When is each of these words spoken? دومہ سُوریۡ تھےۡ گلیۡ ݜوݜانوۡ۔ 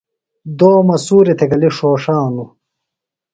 دومہ 0.57 0.95
سُوریۡ 1.05 1.37
تھےۡ 1.37 1.49
گلیۡ 1.51 1.73
ݜوݜانوۡ۔ 1.77 2.49